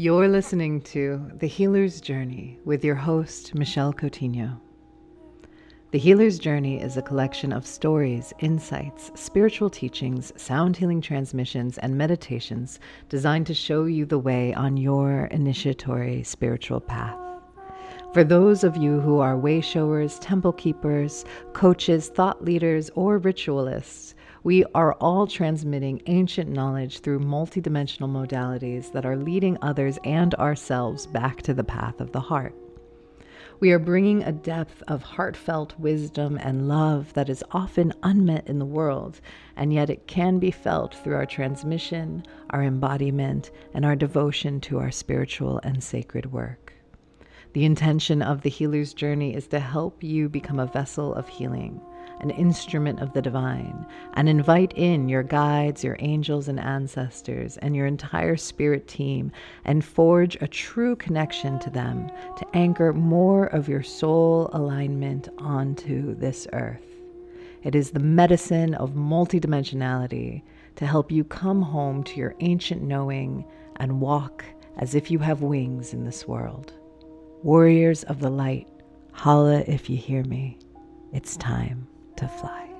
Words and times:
You're 0.00 0.28
listening 0.28 0.82
to 0.82 1.28
The 1.40 1.48
Healer's 1.48 2.00
Journey 2.00 2.60
with 2.64 2.84
your 2.84 2.94
host, 2.94 3.52
Michelle 3.56 3.92
Coutinho. 3.92 4.60
The 5.90 5.98
Healer's 5.98 6.38
Journey 6.38 6.80
is 6.80 6.96
a 6.96 7.02
collection 7.02 7.52
of 7.52 7.66
stories, 7.66 8.32
insights, 8.38 9.10
spiritual 9.16 9.70
teachings, 9.70 10.32
sound 10.36 10.76
healing 10.76 11.00
transmissions, 11.00 11.78
and 11.78 11.98
meditations 11.98 12.78
designed 13.08 13.48
to 13.48 13.54
show 13.54 13.86
you 13.86 14.06
the 14.06 14.20
way 14.20 14.54
on 14.54 14.76
your 14.76 15.24
initiatory 15.32 16.22
spiritual 16.22 16.78
path. 16.80 17.18
For 18.14 18.22
those 18.22 18.62
of 18.62 18.76
you 18.76 19.00
who 19.00 19.18
are 19.18 19.36
way 19.36 19.60
showers, 19.60 20.20
temple 20.20 20.52
keepers, 20.52 21.24
coaches, 21.54 22.06
thought 22.06 22.44
leaders, 22.44 22.88
or 22.94 23.18
ritualists, 23.18 24.14
we 24.44 24.64
are 24.74 24.92
all 24.94 25.26
transmitting 25.26 26.00
ancient 26.06 26.48
knowledge 26.48 27.00
through 27.00 27.18
multidimensional 27.18 28.08
modalities 28.08 28.92
that 28.92 29.04
are 29.04 29.16
leading 29.16 29.58
others 29.62 29.98
and 30.04 30.34
ourselves 30.36 31.06
back 31.06 31.42
to 31.42 31.54
the 31.54 31.64
path 31.64 32.00
of 32.00 32.12
the 32.12 32.20
heart. 32.20 32.54
We 33.60 33.72
are 33.72 33.80
bringing 33.80 34.22
a 34.22 34.30
depth 34.30 34.84
of 34.86 35.02
heartfelt 35.02 35.76
wisdom 35.80 36.38
and 36.40 36.68
love 36.68 37.12
that 37.14 37.28
is 37.28 37.42
often 37.50 37.92
unmet 38.04 38.46
in 38.46 38.60
the 38.60 38.64
world, 38.64 39.20
and 39.56 39.72
yet 39.72 39.90
it 39.90 40.06
can 40.06 40.38
be 40.38 40.52
felt 40.52 40.94
through 40.94 41.16
our 41.16 41.26
transmission, 41.26 42.24
our 42.50 42.62
embodiment, 42.62 43.50
and 43.74 43.84
our 43.84 43.96
devotion 43.96 44.60
to 44.60 44.78
our 44.78 44.92
spiritual 44.92 45.58
and 45.64 45.82
sacred 45.82 46.30
work. 46.30 46.72
The 47.54 47.64
intention 47.64 48.22
of 48.22 48.42
the 48.42 48.50
healer's 48.50 48.94
journey 48.94 49.34
is 49.34 49.48
to 49.48 49.58
help 49.58 50.04
you 50.04 50.28
become 50.28 50.60
a 50.60 50.66
vessel 50.66 51.12
of 51.14 51.26
healing 51.26 51.80
an 52.20 52.30
instrument 52.30 53.00
of 53.00 53.12
the 53.12 53.22
divine, 53.22 53.86
and 54.14 54.28
invite 54.28 54.72
in 54.74 55.08
your 55.08 55.22
guides, 55.22 55.84
your 55.84 55.96
angels 56.00 56.48
and 56.48 56.58
ancestors, 56.60 57.56
and 57.58 57.76
your 57.76 57.86
entire 57.86 58.36
spirit 58.36 58.88
team, 58.88 59.30
and 59.64 59.84
forge 59.84 60.36
a 60.40 60.48
true 60.48 60.96
connection 60.96 61.58
to 61.60 61.70
them 61.70 62.08
to 62.36 62.46
anchor 62.54 62.92
more 62.92 63.46
of 63.46 63.68
your 63.68 63.82
soul 63.82 64.50
alignment 64.52 65.28
onto 65.38 66.14
this 66.16 66.46
earth. 66.52 66.82
It 67.62 67.74
is 67.74 67.90
the 67.90 68.00
medicine 68.00 68.74
of 68.74 68.92
multidimensionality 68.92 70.42
to 70.76 70.86
help 70.86 71.10
you 71.10 71.24
come 71.24 71.60
home 71.60 72.04
to 72.04 72.16
your 72.16 72.34
ancient 72.40 72.82
knowing 72.82 73.44
and 73.76 74.00
walk 74.00 74.44
as 74.76 74.94
if 74.94 75.10
you 75.10 75.18
have 75.18 75.42
wings 75.42 75.92
in 75.92 76.04
this 76.04 76.26
world. 76.26 76.72
Warriors 77.42 78.04
of 78.04 78.20
the 78.20 78.30
light, 78.30 78.68
holla 79.12 79.64
if 79.66 79.90
you 79.90 79.96
hear 79.96 80.24
me. 80.24 80.58
It's 81.12 81.36
time 81.36 81.88
to 82.18 82.26
fly. 82.26 82.77